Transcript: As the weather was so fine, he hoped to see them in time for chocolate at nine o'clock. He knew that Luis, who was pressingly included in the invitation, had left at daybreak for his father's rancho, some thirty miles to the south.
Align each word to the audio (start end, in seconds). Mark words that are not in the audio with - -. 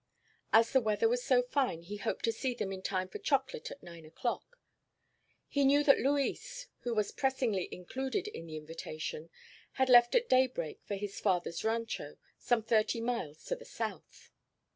As 0.51 0.71
the 0.73 0.81
weather 0.81 1.07
was 1.07 1.23
so 1.23 1.43
fine, 1.43 1.83
he 1.83 1.97
hoped 1.97 2.25
to 2.25 2.31
see 2.31 2.55
them 2.55 2.71
in 2.71 2.81
time 2.81 3.07
for 3.07 3.19
chocolate 3.19 3.69
at 3.69 3.83
nine 3.83 4.03
o'clock. 4.03 4.57
He 5.47 5.63
knew 5.63 5.83
that 5.83 5.99
Luis, 5.99 6.65
who 6.79 6.95
was 6.95 7.11
pressingly 7.11 7.69
included 7.71 8.27
in 8.27 8.47
the 8.47 8.57
invitation, 8.57 9.29
had 9.73 9.89
left 9.89 10.15
at 10.15 10.27
daybreak 10.27 10.81
for 10.87 10.95
his 10.95 11.19
father's 11.19 11.63
rancho, 11.63 12.17
some 12.39 12.63
thirty 12.63 12.99
miles 12.99 13.43
to 13.45 13.55
the 13.55 13.63
south. 13.63 14.31